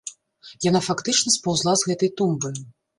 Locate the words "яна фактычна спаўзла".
0.69-1.77